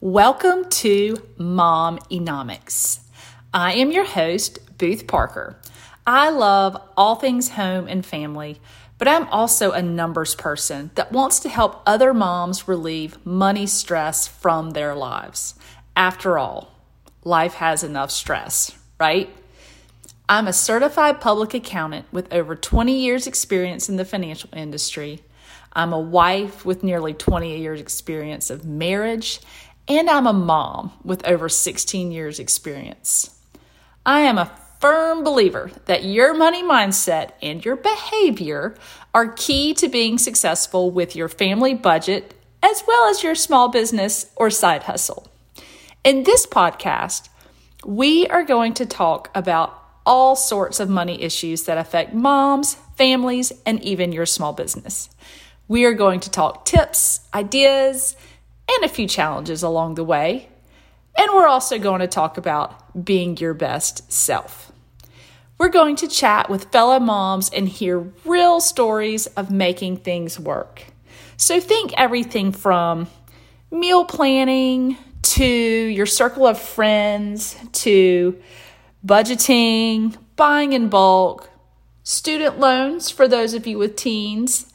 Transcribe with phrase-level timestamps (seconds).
[0.00, 3.00] Welcome to Mom Economics.
[3.54, 5.56] I am your host, Booth Parker.
[6.04, 8.60] I love all things home and family,
[8.98, 14.26] but I'm also a numbers person that wants to help other moms relieve money stress
[14.26, 15.54] from their lives.
[15.96, 16.74] After all,
[17.22, 19.30] life has enough stress, right?
[20.28, 25.22] I'm a certified public accountant with over 20 years' experience in the financial industry.
[25.72, 29.40] I'm a wife with nearly 20 years' experience of marriage
[29.88, 33.38] and I'm a mom with over 16 years' experience.
[34.06, 38.76] I am a firm believer that your money mindset and your behavior
[39.14, 44.30] are key to being successful with your family budget as well as your small business
[44.36, 45.28] or side hustle.
[46.02, 47.28] In this podcast,
[47.84, 53.52] we are going to talk about all sorts of money issues that affect moms, families,
[53.64, 55.08] and even your small business.
[55.66, 58.16] We are going to talk tips, ideas,
[58.68, 60.48] and a few challenges along the way.
[61.16, 64.72] And we're also going to talk about being your best self.
[65.58, 70.84] We're going to chat with fellow moms and hear real stories of making things work.
[71.36, 73.06] So think everything from
[73.70, 78.40] meal planning to your circle of friends to
[79.06, 81.50] budgeting, buying in bulk,
[82.02, 84.72] student loans for those of you with teens,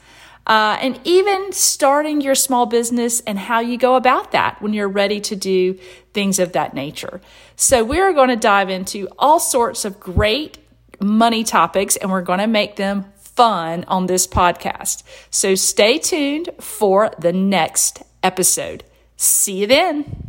[0.49, 4.89] uh, and even starting your small business and how you go about that when you're
[4.89, 5.75] ready to do
[6.13, 7.21] things of that nature.
[7.55, 10.57] So, we're going to dive into all sorts of great
[10.99, 15.03] money topics and we're going to make them fun on this podcast.
[15.29, 18.83] So, stay tuned for the next episode.
[19.17, 20.28] See you then.